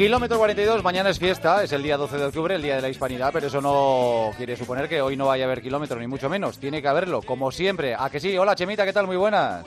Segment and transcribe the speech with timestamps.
[0.00, 2.88] Kilómetro 42, mañana es fiesta, es el día 12 de octubre, el día de la
[2.88, 6.30] hispanidad, pero eso no quiere suponer que hoy no vaya a haber kilómetro, ni mucho
[6.30, 6.58] menos.
[6.58, 7.94] Tiene que haberlo, como siempre.
[7.94, 8.38] ¿A que sí?
[8.38, 9.06] Hola, Chemita, ¿qué tal?
[9.06, 9.62] Muy buenas.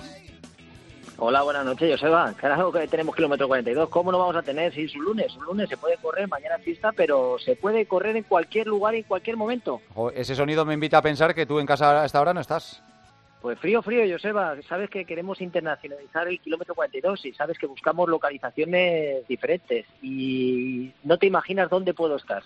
[1.19, 2.33] Hola, buenas noches, Joseba.
[2.33, 3.89] Carajo que tenemos kilómetro 42.
[3.89, 5.35] ¿Cómo no vamos a tener si es un lunes?
[5.35, 8.95] Un lunes se puede correr, mañana es fiesta, pero se puede correr en cualquier lugar,
[8.95, 9.81] en cualquier momento.
[10.15, 12.81] Ese sonido me invita a pensar que tú en casa a esta hora no estás.
[13.43, 14.55] Pues frío, frío, Joseba.
[14.69, 21.17] Sabes que queremos internacionalizar el kilómetro 42 y sabes que buscamos localizaciones diferentes y no
[21.17, 22.41] te imaginas dónde puedo estar.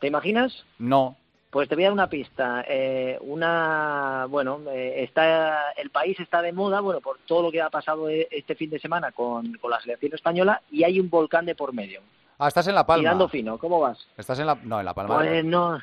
[0.00, 0.64] ¿Te imaginas?
[0.78, 1.18] No.
[1.50, 2.64] Pues te voy a dar una pista.
[2.66, 7.60] Eh, una, bueno, eh, está, el país está de moda, bueno, por todo lo que
[7.60, 11.10] ha pasado e- este fin de semana con, con la selección española y hay un
[11.10, 12.00] volcán de por medio.
[12.38, 13.02] Ah, estás en La Palma.
[13.02, 13.98] Tirando fino, ¿cómo vas?
[14.16, 14.54] Estás en La...
[14.54, 15.14] No, en La Palma.
[15.16, 15.82] Pues no, no,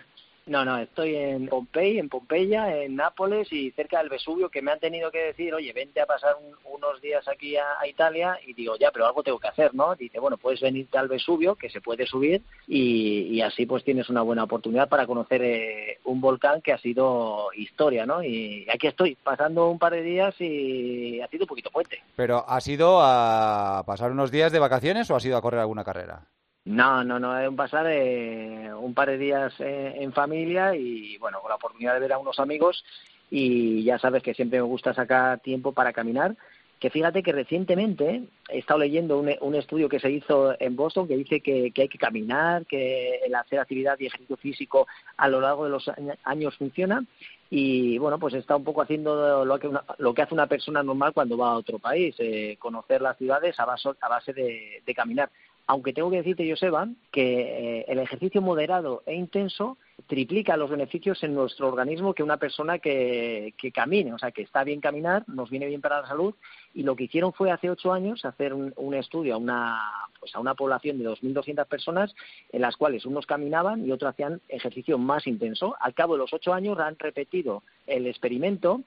[0.66, 4.80] no, estoy en Pompey, en Pompeya, en Nápoles y cerca del Vesubio, que me han
[4.80, 8.54] tenido que decir, oye, vente a pasar un- unos días aquí a, a Italia, y
[8.54, 9.96] digo, ya, pero algo tengo que hacer, ¿no?
[9.96, 14.10] Dice, bueno, puedes venirte al Vesubio, que se puede subir, y, y así pues tienes
[14.10, 18.22] una buena oportunidad para conocer eh, un volcán que ha sido historia, ¿no?
[18.24, 22.04] Y aquí estoy, pasando un par de días y ha sido un poquito puente.
[22.16, 25.84] ¿Pero has ido a pasar unos días de vacaciones o has ido a correr alguna
[25.84, 26.28] carrera?
[26.66, 31.16] No, no, no, es un pasar eh, un par de días eh, en familia y
[31.20, 32.84] bueno, con la oportunidad de ver a unos amigos
[33.30, 36.36] y ya sabes que siempre me gusta sacar tiempo para caminar.
[36.80, 41.08] Que fíjate que recientemente he estado leyendo un, un estudio que se hizo en Boston
[41.08, 45.30] que dice que, que hay que caminar, que el hacer actividad y ejercicio físico a
[45.30, 45.90] lo largo de los
[46.24, 47.06] años funciona
[47.50, 50.84] y bueno, pues está un poco haciendo lo que, una- lo que hace una persona
[50.84, 54.94] normal cuando va a otro país, eh, conocer las ciudades a base, a base de
[54.96, 55.30] caminar.
[55.68, 61.24] Aunque tengo que decirte, Joseba, que eh, el ejercicio moderado e intenso triplica los beneficios
[61.24, 65.24] en nuestro organismo que una persona que, que camine, o sea, que está bien caminar,
[65.28, 66.36] nos viene bien para la salud,
[66.74, 69.82] y lo que hicieron fue hace ocho años hacer un, un estudio a una,
[70.20, 72.14] pues a una población de 2.200 personas
[72.52, 75.76] en las cuales unos caminaban y otros hacían ejercicio más intenso.
[75.80, 78.82] Al cabo de los ocho años han repetido el experimento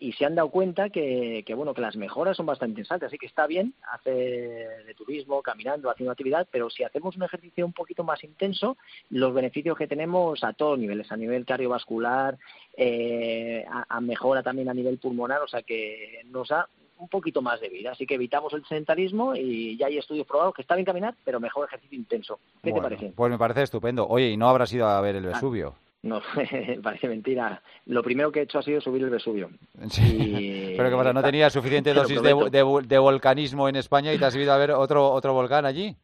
[0.00, 3.18] y se han dado cuenta que, que, bueno que las mejoras son bastante interesantes así
[3.18, 7.74] que está bien hacer de turismo caminando haciendo actividad pero si hacemos un ejercicio un
[7.74, 8.78] poquito más intenso
[9.10, 12.38] los beneficios que tenemos a todos niveles a nivel cardiovascular
[12.76, 16.66] eh, a, a mejora también a nivel pulmonar o sea que nos da
[16.98, 20.54] un poquito más de vida así que evitamos el sedentarismo y ya hay estudios probados
[20.54, 23.12] que está bien caminar pero mejor ejercicio intenso ¿qué Bueno, te parece?
[23.14, 24.06] Pues me parece estupendo.
[24.06, 25.74] Oye, ¿y no habrás ido a ver el Vesubio?
[26.02, 26.22] No,
[26.82, 27.62] parece mentira.
[27.86, 29.50] Lo primero que he hecho ha sido subir el Vesubio.
[29.90, 30.02] Sí.
[30.02, 34.12] Y- Pero que pasa, ¿no tenías suficiente dosis de, de vo- de volcanismo en España
[34.12, 35.94] y te has ido a ver otro, otro volcán allí?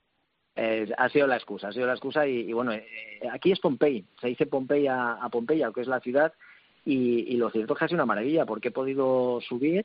[0.55, 2.87] Eh, ha sido la excusa, ha sido la excusa y, y bueno, eh,
[3.31, 6.33] aquí es Pompey, se dice Pompey a, a Pompeya, que es la ciudad,
[6.85, 9.85] y, y lo cierto es que ha sido una maravilla porque he podido subir,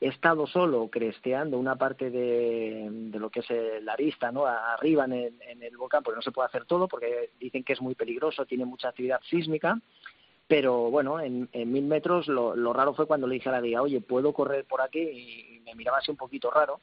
[0.00, 4.46] he estado solo cresteando una parte de, de lo que es el- la arista, ¿no?
[4.46, 7.74] Arriba en el, en el volcán, porque no se puede hacer todo, porque dicen que
[7.74, 9.78] es muy peligroso, tiene mucha actividad sísmica,
[10.48, 14.00] pero bueno, en, mil metros lo, raro fue cuando le dije a la guía, oye,
[14.00, 14.98] ¿puedo correr por aquí?
[15.00, 16.80] Y me miraba así un poquito raro.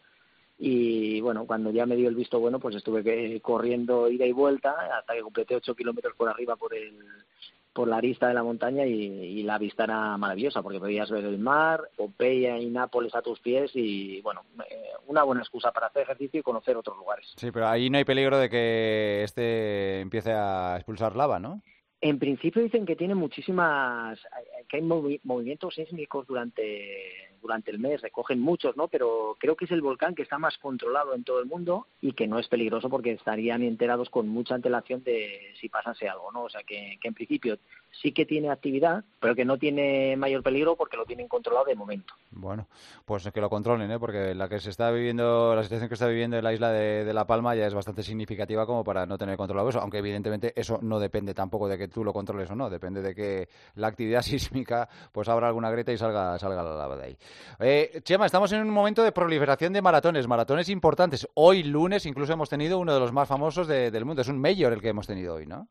[0.59, 4.31] Y bueno, cuando ya me dio el visto bueno, pues estuve que- corriendo ida y
[4.31, 6.97] vuelta hasta que completé ocho kilómetros por arriba por el
[7.77, 11.23] por la arista de la montaña y, y la vista era maravillosa porque podías ver
[11.23, 15.85] el mar, Pompeya y Nápoles a tus pies y bueno, eh, una buena excusa para
[15.85, 17.31] hacer ejercicio y conocer otros lugares.
[17.35, 21.61] Sí, pero ahí no hay peligro de que este empiece a expulsar lava, ¿no?
[22.01, 24.19] En principio dicen que tiene muchísimas,
[24.67, 28.89] que hay movi- movimientos sísmicos durante durante el mes, recogen muchos, ¿no?
[28.89, 32.11] Pero creo que es el volcán que está más controlado en todo el mundo y
[32.11, 36.43] que no es peligroso porque estarían enterados con mucha antelación de si pasase algo, ¿no?
[36.43, 37.57] O sea que, que en principio
[38.01, 41.75] sí que tiene actividad, pero que no tiene mayor peligro porque lo tienen controlado de
[41.75, 42.13] momento.
[42.31, 42.67] Bueno,
[43.05, 43.99] pues que lo controlen, ¿eh?
[43.99, 47.11] Porque la que se está viviendo, la situación que está viviendo en la isla de,
[47.13, 50.79] La Palma ya es bastante significativa como para no tener controlado eso, aunque evidentemente eso
[50.81, 54.21] no depende tampoco de que tú lo controles o no, depende de que la actividad
[54.23, 57.17] sísmica pues abra alguna grieta y salga, salga la lava de ahí.
[57.59, 61.27] Eh, Chema, estamos en un momento de proliferación de maratones, maratones importantes.
[61.33, 64.39] Hoy lunes incluso hemos tenido uno de los más famosos de- del mundo, es un
[64.39, 65.67] mayor el que hemos tenido hoy, ¿no?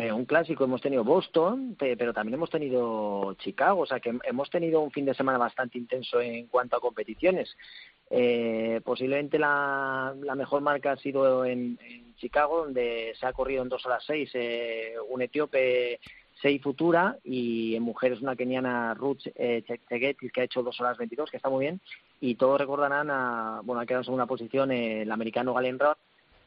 [0.00, 4.16] Eh, un clásico, hemos tenido Boston, pe- pero también hemos tenido Chicago, o sea que
[4.24, 7.56] hemos tenido un fin de semana bastante intenso en cuanto a competiciones.
[8.08, 11.76] Eh, posiblemente la, mejor marca ha sido en,
[12.16, 15.98] Chicago, donde se ha corrido en dos horas seis eh, un etíope
[16.40, 20.80] Sei Futura y en mujeres una keniana Ruth eh, Che- Chegetis que ha hecho dos
[20.80, 21.80] horas 22, que está muy bien.
[22.20, 25.98] Y todos recordarán, a, bueno, ha quedado en segunda posición el americano Galen Roth,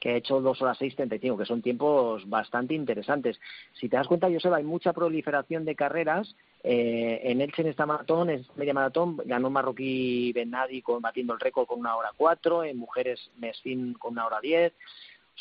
[0.02, 3.40] que ha hecho dos horas 6.35, que son tiempos bastante interesantes.
[3.74, 6.36] Si te das cuenta, Joseba, hay mucha proliferación de carreras.
[6.64, 11.04] Eh, en Elche, en esta maratón, en esta media maratón, ganó marroquí Ben Nadi con,
[11.04, 14.74] batiendo el récord con una hora cuatro, en mujeres Mesfin con una hora diez.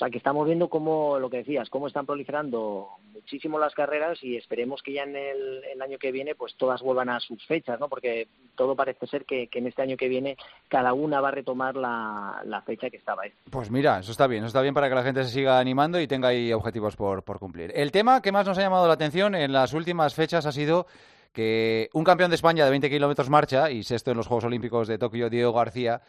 [0.00, 4.19] O sea que estamos viendo cómo, lo que decías, cómo están proliferando muchísimo las carreras
[4.23, 7.79] y esperemos que ya en el, año que viene pues todas vuelvan a sus fechas,
[7.79, 7.91] ¿no?
[7.91, 10.38] Porque todo parece ser que, en este año que viene
[10.69, 13.32] cada una va a retomar la, fecha que estaba ahí.
[13.50, 16.00] Pues mira, eso está bien, eso está bien para que la gente se siga animando
[16.00, 17.70] y tenga ahí objetivos por, por cumplir.
[17.75, 20.87] El tema que más nos ha llamado la atención en las últimas fechas ha sido
[21.35, 24.88] que un campeón de España de 20 kilómetros marcha y sexto en los Juegos Olímpicos
[24.88, 26.00] de Tokio, Diego García,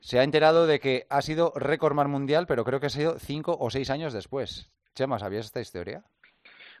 [0.00, 3.56] se ha enterado de que ha sido récord mundial, pero creo que ha sido cinco
[3.58, 4.70] o seis años después.
[4.94, 6.02] Chema, ¿sabías esta historia?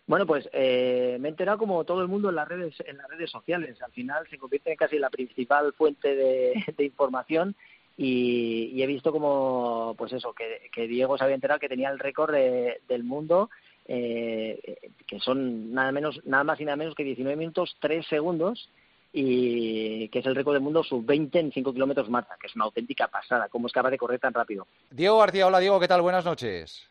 [0.06, 3.08] Bueno, pues eh, me he enterado como todo el mundo en las redes, en las
[3.08, 3.80] redes sociales.
[3.82, 7.54] Al final se convierte en casi la principal fuente de, información
[7.96, 12.32] y, he visto como, pues eso, que, Diego se había enterado que tenía el récord
[12.32, 13.50] del mundo,
[13.86, 18.70] eh, que son nada menos, nada más y nada menos que 19 minutos 3 segundos
[19.12, 22.66] y que es el récord del mundo sub-20 en 5 kilómetros marcha, que es una
[22.66, 24.66] auténtica pasada, cómo es capaz de correr tan rápido.
[24.90, 26.02] Diego García, hola Diego, ¿qué tal?
[26.02, 26.88] Buenas noches.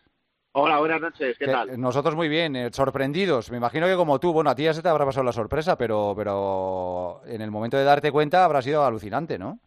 [0.53, 1.79] Hola, buenas noches, ¿qué tal?
[1.79, 3.51] Nosotros muy bien, eh, sorprendidos.
[3.51, 5.77] Me imagino que como tú, bueno, a ti ya se te habrá pasado la sorpresa,
[5.77, 9.59] pero, pero en el momento de darte cuenta habrá sido alucinante, ¿no?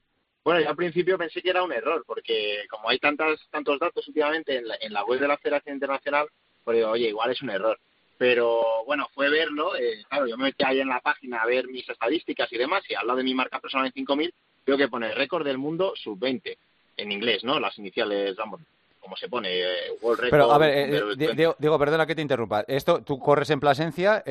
[0.43, 4.08] Bueno, yo al principio pensé que era un error, porque como hay tantas, tantos datos
[4.08, 6.26] últimamente en la, en la web de la Federación Internacional,
[6.64, 7.79] pues digo, oye, igual es un error
[8.21, 11.67] pero bueno, fue verlo, eh, claro, yo me metí ahí en la página a ver
[11.69, 14.35] mis estadísticas y demás, y al lado de mi marca personal en 5000,
[14.67, 16.55] veo que pone récord del mundo sub-20,
[16.99, 17.59] en inglés, ¿no?
[17.59, 18.61] Las iniciales, vamos,
[18.99, 20.31] como se pone, eh, World Record.
[20.33, 22.63] Pero, a ver, eh, Diego, perdona que te interrumpa.
[22.69, 24.23] Esto, tú corres en Plasencia,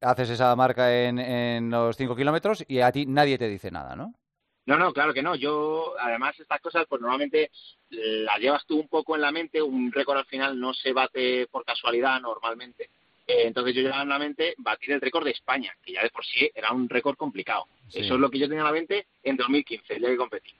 [0.00, 3.94] haces esa marca en, en los 5 kilómetros y a ti nadie te dice nada,
[3.94, 4.14] ¿no?
[4.66, 5.36] No, no, claro que no.
[5.36, 7.50] Yo, además, estas cosas, pues normalmente
[7.90, 9.62] las llevas tú un poco en la mente.
[9.62, 12.90] Un récord al final no se bate por casualidad normalmente.
[13.26, 16.10] Eh, entonces yo llevaba en la mente batir el récord de España, que ya de
[16.10, 17.66] por sí era un récord complicado.
[17.92, 20.54] Eso es lo que yo tenía en la mente en 2015, el día que competí.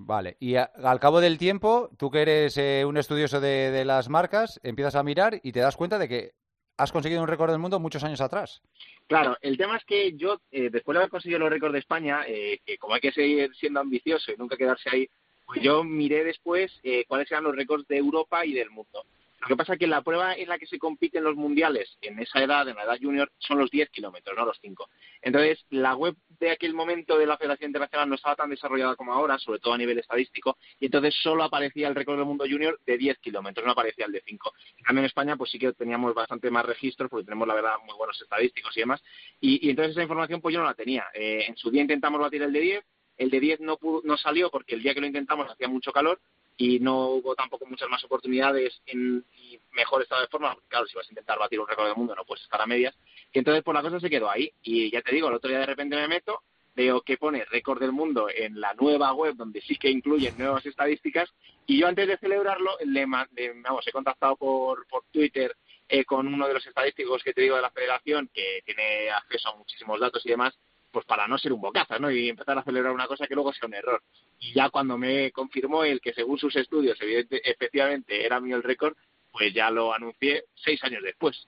[0.00, 4.60] Vale, y al cabo del tiempo, tú que eres eh, un estudioso de, las marcas,
[4.62, 6.32] empiezas a mirar y te das cuenta de que
[6.78, 8.62] has conseguido un récord del mundo muchos años atrás.
[9.06, 12.24] Claro, el tema es que yo, eh, después de haber conseguido los récords de España,
[12.24, 15.08] que como hay que seguir siendo ambicioso y nunca quedarse ahí,
[15.46, 19.04] pues yo miré después cuáles eran los récords de Europa y del mundo.
[19.40, 22.18] Lo que pasa es que la prueba en la que se compiten los mundiales en
[22.18, 24.88] esa edad, en la edad junior, son los 10 kilómetros, no los 5.
[25.22, 29.12] Entonces, la web de aquel momento de la Federación Internacional no estaba tan desarrollada como
[29.12, 32.80] ahora, sobre todo a nivel estadístico, y entonces solo aparecía el récord del mundo junior
[32.84, 34.52] de 10 kilómetros, no aparecía el de 5.
[34.78, 37.74] En cambio, en España, pues sí que teníamos bastante más registros, porque tenemos, la verdad,
[37.84, 39.02] muy buenos estadísticos y demás,
[39.40, 41.04] y, entonces esa información pues yo no la tenía.
[41.14, 42.84] Eh, en su día intentamos batir el de 10,
[43.18, 46.20] el de 10 no, no salió porque el día que lo intentamos hacía mucho calor,
[46.60, 50.86] y no hubo tampoco muchas más oportunidades en y mejor estado de forma, porque claro,
[50.86, 52.94] si vas a intentar batir un récord del mundo no puedes estar a medias,
[53.32, 55.60] y entonces pues, la cosa se quedó ahí, y ya te digo, el otro día
[55.60, 56.42] de repente me meto,
[56.74, 60.66] veo que pone récord del mundo en la nueva web donde sí que incluyen nuevas
[60.66, 61.32] estadísticas,
[61.64, 65.54] y yo antes de celebrarlo, le, vamos, he contactado por, por Twitter
[65.88, 69.50] eh, con uno de los estadísticos que te digo de la federación, que tiene acceso
[69.50, 70.58] a muchísimos datos y demás,
[70.90, 72.10] pues para no ser un bocaza, ¿no?
[72.10, 74.02] Y empezar a celebrar una cosa que luego sea un error.
[74.40, 78.94] Y ya cuando me confirmó el que según sus estudios efectivamente era mío el récord,
[79.30, 81.46] pues ya lo anuncié seis años después.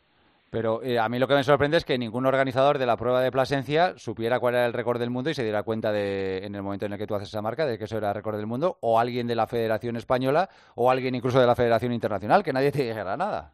[0.50, 3.23] Pero eh, a mí lo que me sorprende es que ningún organizador de la prueba
[3.23, 6.56] de Plasencia supiera cuál era el récord del mundo y se diera cuenta de, en
[6.56, 8.37] el momento en el que tú haces esa marca de que eso era el récord
[8.37, 12.42] del mundo, o alguien de la Federación Española, o alguien incluso de la Federación Internacional,
[12.42, 13.52] que nadie te dijera nada.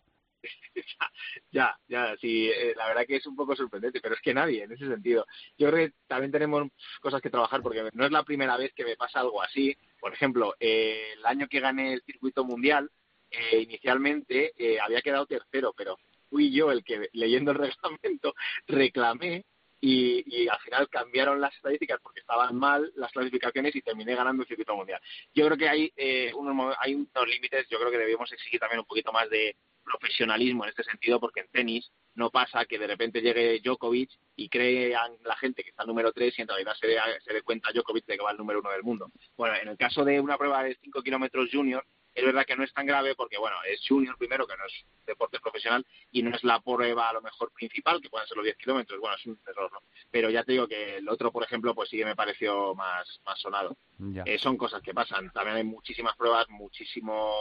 [1.51, 4.65] ya, ya, sí, eh, la verdad que es un poco sorprendente, pero es que nadie,
[4.65, 5.27] en ese sentido.
[5.59, 6.69] Yo creo que también tenemos
[7.01, 9.77] cosas que trabajar porque no es la primera vez que me pasa algo así.
[10.01, 12.91] Por ejemplo, eh, el año que gané el circuito mundial,
[13.31, 15.99] eh, inicialmente había quedado tercero, pero
[16.31, 18.35] fui yo el que, leyendo el reglamento,
[18.67, 19.45] reclamé
[19.81, 24.49] y, al final cambiaron las estadísticas porque estaban mal las clasificaciones y terminé ganando el
[24.49, 25.01] circuito mundial.
[25.35, 25.93] Yo creo que hay,
[26.35, 29.55] unos, hay unos límites, yo creo que debemos exigir también un poquito más de,
[29.87, 34.49] profesionalismo en este sentido, porque en tenis no pasa que de repente llegue Djokovic y
[34.49, 37.43] crean la gente que está el número 3 y en realidad se dé, se dé
[37.43, 39.11] cuenta Djokovic de que va el número 1 del mundo.
[39.37, 42.65] Bueno, en el caso de una prueba de 5 kilómetros junior, es verdad que no
[42.65, 44.73] es tan grave porque, bueno, es junior primero, que no es
[45.07, 48.45] deporte profesional, y no es la prueba a lo mejor principal, que pueden ser los
[48.45, 48.99] 10 kilómetros.
[48.99, 49.81] Bueno, es un error, ¿no?
[50.11, 53.21] Pero ya te digo que el otro, por ejemplo, pues sí que me pareció más,
[53.27, 53.77] más sonado.
[54.25, 55.31] Eh, son cosas que pasan.
[55.31, 57.37] También hay muchísimas pruebas, muchísimos,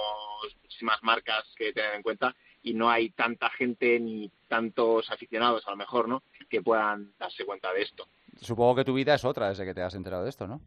[0.62, 5.72] muchísimas marcas que tener en cuenta y no hay tanta gente ni tantos aficionados, a
[5.72, 8.08] lo mejor, ¿no?, que puedan darse cuenta de esto.
[8.42, 10.62] Supongo que tu vida es otra desde que te has enterado de esto, ¿no?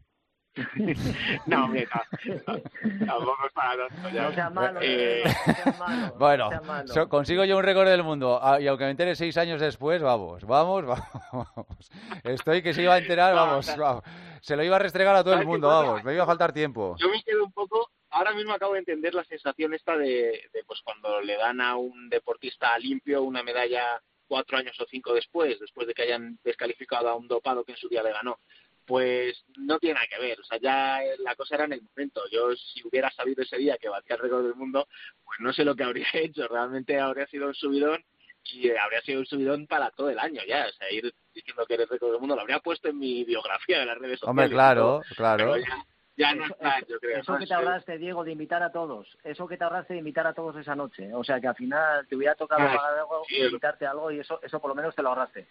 [1.45, 4.09] no, hombre, tampoco es para tanto.
[4.09, 4.23] Ya.
[4.23, 5.23] No sea malo, eh...
[6.17, 6.49] Bueno,
[7.07, 10.43] consigo yo un récord del mundo ah, y aunque me entere seis años después, vamos,
[10.45, 10.85] vamos,
[11.31, 11.91] vamos.
[12.23, 14.03] Estoy que se iba a enterar, vamos, vamos.
[14.41, 16.95] Se lo iba a restregar a todo el mundo, vamos, me iba a faltar tiempo.
[16.99, 20.63] Yo me quedo un poco ahora mismo acabo de entender la sensación esta de, de,
[20.65, 25.59] pues cuando le dan a un deportista limpio una medalla cuatro años o cinco después,
[25.59, 28.39] después de que hayan descalificado a un dopado que en su día le ganó
[28.89, 30.39] pues no tiene nada que ver.
[30.39, 32.23] O sea, ya la cosa era en el momento.
[32.31, 34.87] Yo, si hubiera sabido ese día que batía el récord del mundo,
[35.23, 36.47] pues no sé lo que habría hecho.
[36.47, 38.03] Realmente habría sido un subidón
[38.45, 40.65] y habría sido un subidón para todo el año ya.
[40.67, 43.77] O sea, ir diciendo que eres récord del mundo lo habría puesto en mi biografía
[43.77, 44.29] de las redes sociales.
[44.29, 45.85] Hombre, claro, claro ya
[46.35, 47.19] no está, yo creo.
[47.19, 49.07] Eso que te ahorraste, Diego, de invitar a todos.
[49.23, 51.13] Eso que te ahorraste de invitar a todos esa noche.
[51.13, 54.39] O sea, que al final te hubiera tocado ah, pagar algo, invitarte algo y eso,
[54.43, 55.47] eso por lo menos te lo ahorraste.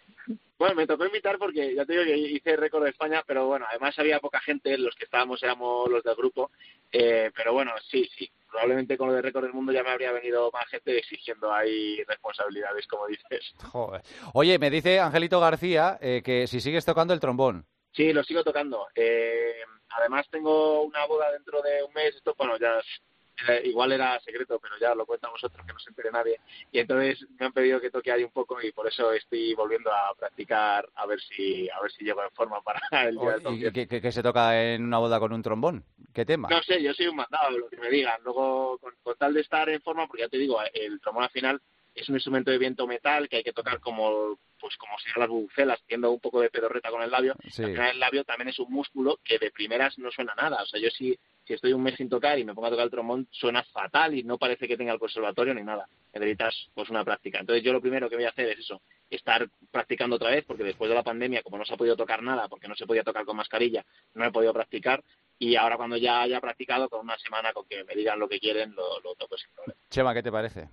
[0.57, 3.65] Bueno, me tocó invitar porque ya te digo que hice récord de España, pero bueno,
[3.69, 6.51] además había poca gente, los que estábamos éramos los del grupo.
[6.91, 8.29] Eh, pero bueno, sí, sí.
[8.49, 12.03] Probablemente con lo de récord del mundo ya me habría venido más gente exigiendo ahí
[12.03, 13.53] responsabilidades, como dices.
[13.71, 14.01] Joder.
[14.33, 17.65] Oye, me dice Angelito García eh, que si sigues tocando el trombón.
[17.91, 18.87] Sí, lo sigo tocando.
[18.95, 22.79] Eh, además tengo una boda dentro de un mes, esto, bueno, ya
[23.63, 26.39] igual era secreto, pero ya lo cuentan vosotros, que no se entere nadie.
[26.71, 29.91] Y entonces me han pedido que toque ahí un poco y por eso estoy volviendo
[29.91, 33.77] a practicar a ver si a ver si llego en forma para el día del
[33.77, 35.83] ¿Y qué, se toca en una boda con un trombón?
[36.13, 36.49] ¿Qué tema?
[36.49, 38.21] No sé, yo soy un mandado, lo que me digan.
[38.23, 41.29] Luego, con, con tal de estar en forma, porque ya te digo, el trombón al
[41.29, 41.61] final
[41.95, 45.29] es un instrumento de viento metal que hay que tocar como pues como si las
[45.29, 47.35] bucelas, haciendo un poco de pedorreta con el labio.
[47.57, 50.61] el labio también es un músculo que de primeras no suena nada.
[50.61, 52.85] O sea, yo si, si estoy un mes sin tocar y me pongo a tocar
[52.85, 55.87] el trombón, suena fatal y no parece que tenga el conservatorio ni nada.
[56.13, 57.39] Necesitas pues una práctica.
[57.39, 60.63] Entonces yo lo primero que voy a hacer es eso, estar practicando otra vez, porque
[60.63, 63.03] después de la pandemia, como no se ha podido tocar nada, porque no se podía
[63.03, 65.03] tocar con mascarilla, no he podido practicar.
[65.41, 68.39] Y ahora cuando ya haya practicado, con una semana con que me digan lo que
[68.39, 69.79] quieren, lo, lo toco sin problema.
[69.89, 70.67] Chema, ¿qué te parece?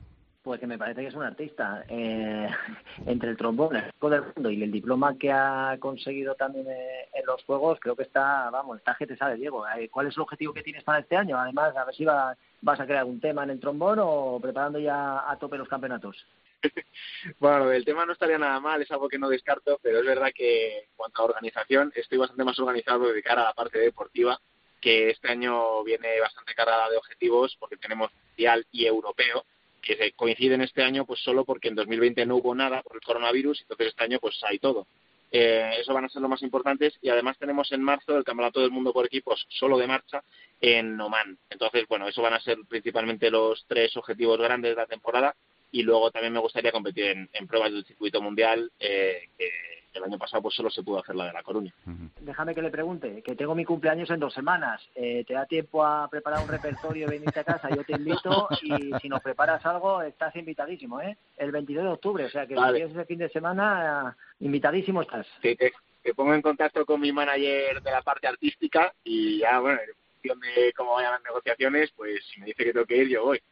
[0.46, 1.84] Pues que me parece que es un artista.
[1.88, 2.48] Eh,
[3.06, 7.26] entre el trombón, el del mundo y el diploma que ha conseguido también eh, en
[7.26, 9.66] los Juegos, creo que está, vamos, está que te sabe, Diego.
[9.66, 11.36] Eh, ¿Cuál es el objetivo que tienes para este año?
[11.36, 15.28] Además, a ver si vas a crear un tema en el trombón o preparando ya
[15.28, 16.24] a tope los campeonatos.
[17.40, 20.30] bueno, el tema no estaría nada mal, es algo que no descarto, pero es verdad
[20.32, 24.38] que en cuanto a organización, estoy bastante más organizado de cara a la parte deportiva,
[24.80, 29.44] que este año viene bastante cargada de objetivos porque tenemos mundial y europeo
[29.86, 33.60] que coinciden este año pues solo porque en 2020 no hubo nada por el coronavirus,
[33.62, 34.86] entonces este año pues hay todo.
[35.30, 38.60] Eh, eso van a ser los más importantes y además tenemos en marzo el Campeonato
[38.60, 40.22] del Mundo por equipos solo de marcha
[40.60, 41.38] en Oman.
[41.50, 45.34] Entonces, bueno, eso van a ser principalmente los tres objetivos grandes de la temporada
[45.76, 49.50] y luego también me gustaría competir en, pruebas del circuito mundial eh, que
[49.92, 51.72] el año pasado pues solo se pudo hacer la de La Coruña.
[52.20, 54.80] Déjame que le pregunte, que tengo mi cumpleaños en dos semanas.
[54.94, 57.68] Eh, ¿Te da tiempo a preparar un repertorio y venirte a casa?
[57.68, 61.18] Yo te invito y si nos preparas algo, estás invitadísimo, ¿eh?
[61.36, 65.26] El 22 de octubre, o sea que si quieres ese fin de semana, invitadísimo estás.
[65.42, 65.72] Sí, te,
[66.14, 70.40] pongo en contacto con mi manager de la parte artística y ya, bueno, en función
[70.40, 73.42] de cómo vayan las negociaciones, pues si me dice que tengo que ir, yo voy.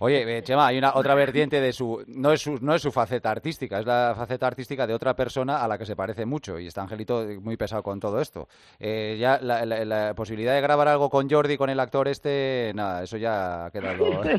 [0.00, 2.92] Oye, eh, Chema, hay una otra vertiente de su no es su no es su
[2.92, 6.58] faceta artística, es la faceta artística de otra persona a la que se parece mucho
[6.58, 8.48] y está Angelito muy pesado con todo esto.
[8.78, 13.16] Eh, ya la, posibilidad de grabar algo con Jordi, con el actor este, nada, eso
[13.16, 14.22] ya ha quedado.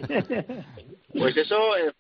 [1.16, 1.94] Pues eso, eh,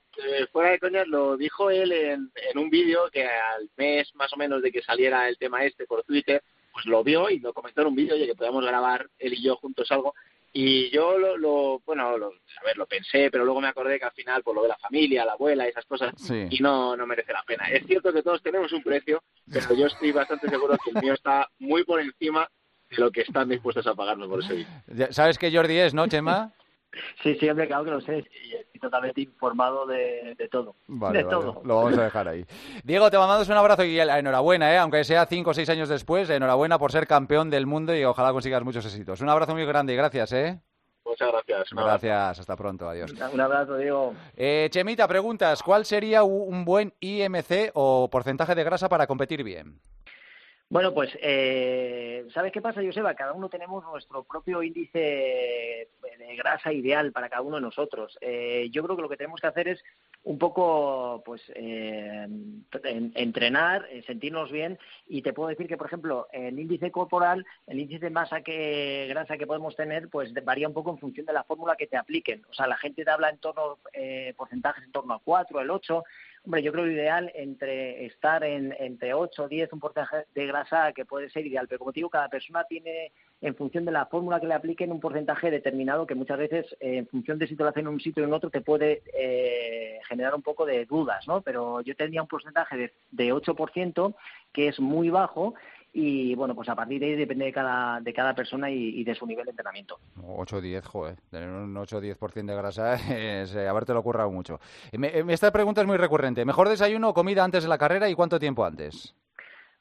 [0.52, 4.38] fuera de coñas, lo dijo él en, en un vídeo que al mes más o
[4.38, 6.42] menos de que saliera el tema este por Twitter,
[6.74, 9.44] pues lo vio y lo comentó en un vídeo, oye, que podíamos grabar él y
[9.44, 10.16] yo juntos algo
[10.55, 14.12] y yo lo, bueno, lo, a ver, lo pensé, pero luego me acordé que al
[14.12, 17.41] final, por lo de la familia, la abuela, esas cosas, y no, no merece la
[17.43, 17.65] pena.
[17.65, 21.13] Es cierto que todos tenemos un precio, pero yo estoy bastante seguro que el mío
[21.13, 22.48] está muy por encima
[22.89, 24.53] de lo que están dispuestos a pagarnos por ese
[24.88, 25.07] vídeo.
[25.12, 26.53] ¿Sabes qué Jordi es, no, Chema?
[27.22, 28.18] Sí, sí, hombre, claro que lo sé.
[28.18, 30.76] Y estoy totalmente informado de, todo.
[30.88, 31.62] de todo.
[31.64, 32.46] Lo vamos a dejar ahí.
[32.84, 34.78] Diego, te mandamos un abrazo y enhorabuena, ¿eh?
[34.78, 38.32] aunque sea cinco o seis años después, enhorabuena por ser campeón del mundo y ojalá
[38.32, 39.22] consigas muchos éxitos.
[39.22, 40.60] Un abrazo muy grande y gracias, ¿eh?
[41.06, 41.68] Muchas gracias.
[41.72, 43.14] Gracias, hasta pronto, adiós.
[43.32, 44.14] Un abrazo, Diego.
[44.36, 49.80] Eh, Chemita, preguntas, ¿cuál sería un buen IMC o porcentaje de grasa para competir bien?
[50.74, 53.13] Bueno, pues, eh, ¿sabes qué pasa, Joseba?
[53.13, 58.18] Cada uno tenemos nuestro propio índice de grasa ideal para cada uno de nosotros.
[58.22, 59.84] Eh, yo creo que lo que tenemos que hacer es
[60.24, 62.27] un poco, pues, eh,
[63.13, 64.80] entrenar, eh, sentirnos bien.
[65.06, 69.06] Y te puedo decir que, por ejemplo, el índice corporal, el índice de masa que
[69.10, 71.98] grasa que podemos tener, pues varía un poco en función de la fórmula que te
[71.98, 72.44] apliquen.
[72.50, 75.70] O sea, la gente te habla en torno, eh, porcentajes en torno a 4, el
[75.70, 76.03] 8
[76.46, 80.92] Hombre, yo creo ideal entre estar en, entre 8 o 10, un porcentaje de grasa
[80.92, 84.42] que puede ser ideal, pero como digo, cada persona tiene, en función de la fórmula
[84.42, 87.64] que le apliquen, un porcentaje determinado que muchas veces, eh, en función de si te
[87.64, 90.86] lo hacen en un sitio o en otro, te puede eh, generar un poco de
[90.86, 91.40] dudas, ¿no?
[91.40, 94.14] Pero yo tendría un porcentaje de, de 8%,
[94.52, 95.54] que es muy bajo,
[95.94, 99.14] y bueno, pues a partir de ahí depende de cada, de cada persona y, de
[99.14, 100.00] su nivel de entrenamiento.
[100.26, 102.96] 8 o 10, joder, tener un 8 o 10% de grasa
[103.42, 104.60] es eh, haberte lo ocurra mucho.
[105.30, 106.46] esta pregunta es muy recurrente.
[106.46, 109.16] ¿Mejor desayuno o comida antes de la carrera y cuánto tiempo antes?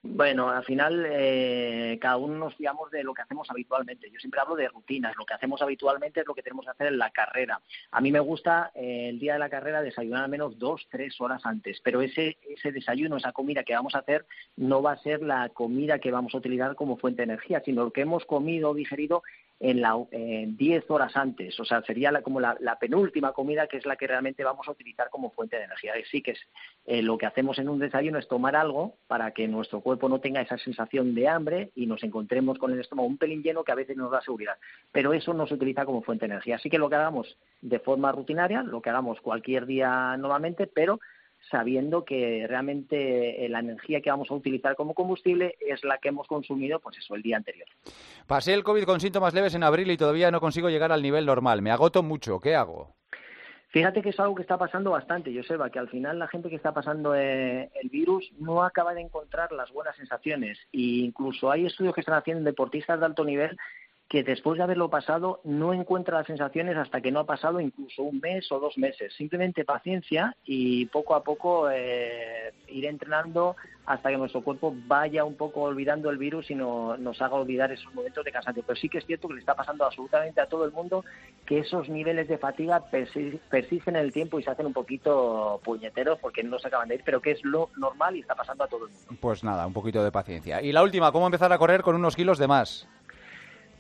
[0.05, 4.11] Bueno, al final eh, cada uno nos fiamos de lo que hacemos habitualmente.
[4.11, 5.15] Yo siempre hablo de rutinas.
[5.17, 7.61] Lo que hacemos habitualmente es lo que tenemos que hacer en la carrera.
[7.93, 11.21] A mí me gusta eh, el día de la carrera desayunar al menos dos, tres
[11.21, 11.81] horas antes.
[11.85, 15.49] Pero ese, ese desayuno, esa comida que vamos a hacer, no va a ser la
[15.51, 18.75] comida que vamos a utilizar como fuente de energía, sino lo que hemos comido o
[18.75, 19.23] digerido
[19.63, 23.95] en la 10 horas antes, o sea, sería como la, penúltima comida que es la
[23.95, 25.93] que realmente vamos a utilizar como fuente de energía.
[26.11, 26.41] Sí que es
[26.85, 30.21] eh, lo que hacemos en un desayuno es tomar algo para que nuestro cuerpo no
[30.21, 33.71] tenga esa sensación de hambre y nos encontremos con el estómago un pelín lleno que
[33.71, 34.57] a veces nos da seguridad.
[34.91, 36.57] Pero eso no se utiliza como fuente de energía.
[36.57, 40.99] Así que lo que hagamos de forma rutinaria, lo que hagamos cualquier día nuevamente, pero
[41.51, 46.09] sabiendo que realmente eh, la energía que vamos a utilizar como combustible es la que
[46.09, 47.69] hemos consumido, pues eso, el día anterior.
[48.27, 51.27] Pasé el COVID con síntomas leves en abril y todavía no consigo llegar al nivel
[51.27, 51.63] normal.
[51.63, 52.41] Me agoto mucho.
[52.41, 52.95] ¿Qué hago?
[53.73, 56.57] Fíjate que es algo que está pasando bastante, Joseba, que al final la gente que
[56.57, 60.59] está pasando eh, el virus no acaba de encontrar las buenas sensaciones.
[60.73, 63.57] E incluso hay estudios que están haciendo deportistas de alto nivel
[64.13, 68.03] que después de haberlo pasado no encuentra las sensaciones hasta que no ha pasado incluso
[68.03, 69.15] un mes o dos meses.
[69.17, 75.35] Simplemente paciencia y poco a poco eh, ir entrenando hasta que nuestro cuerpo vaya un
[75.35, 78.63] poco olvidando el virus y no, nos haga olvidar esos momentos de cansancio.
[78.67, 81.07] Pero sí que es cierto que le está pasando absolutamente a todo el mundo
[81.47, 86.19] que esos niveles de fatiga persisten en el tiempo y se hacen un poquito puñeteros
[86.19, 88.69] porque no se acaban de ir, pero que es lo normal y está pasando a
[88.69, 89.15] todo el mundo.
[89.23, 90.61] Pues nada, un poquito de paciencia.
[90.61, 92.87] Y la última, ¿cómo empezar a correr con unos kilos de más?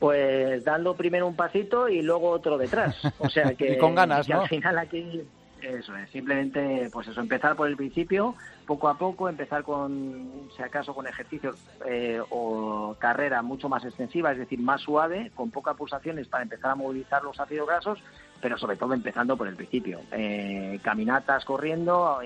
[0.02, 2.97] Pues dando primero un pasito y luego otro detrás.
[3.21, 5.23] O sea que, y con ganas, al final aquí
[5.62, 8.35] eso es, simplemente pues eso, empezar por el principio,
[8.66, 11.55] poco a poco, empezar con, si acaso, con ejercicios
[11.87, 16.72] eh, o carrera mucho más extensiva, es decir, más suave, con pocas pulsaciones para empezar
[16.72, 18.00] a movilizar los ácidos grasos,
[18.40, 20.00] pero sobre todo empezando por el principio.
[20.11, 22.18] Eh, caminatas corriendo,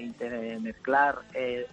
[0.62, 1.66] mezclar eh,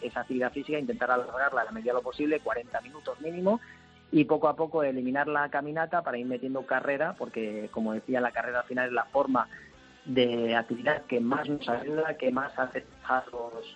[0.00, 3.58] esa actividad física, intentar alargarla a la medida de lo posible, 40 minutos mínimo,
[4.10, 8.32] y poco a poco eliminar la caminata para ir metiendo carrera, porque como decía, la
[8.32, 9.48] carrera al final es la forma
[10.08, 12.86] de actividad que más nos ayuda, que más hace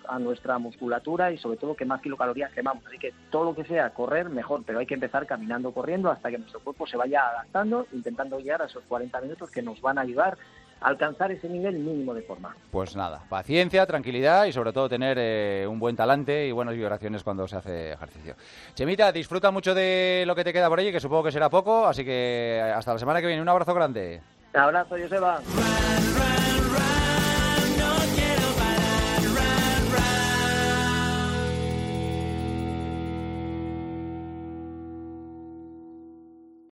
[0.07, 2.83] a nuestra musculatura y sobre todo que más kilocalorías quemamos.
[2.87, 6.31] Así que todo lo que sea correr, mejor, pero hay que empezar caminando, corriendo hasta
[6.31, 9.99] que nuestro cuerpo se vaya adaptando, intentando llegar a esos 40 minutos que nos van
[9.99, 10.37] a ayudar
[10.83, 12.55] alcanzar ese nivel mínimo de forma.
[12.71, 17.23] Pues nada, paciencia, tranquilidad y sobre todo tener eh, un buen talante y buenas vibraciones
[17.23, 18.35] cuando se hace ejercicio.
[18.75, 21.87] Chemita, disfruta mucho de lo que te queda por ahí, que supongo que será poco,
[21.87, 23.41] así que hasta la semana que viene.
[23.41, 24.21] Un abrazo grande.
[24.53, 25.41] Un abrazo, Joseba.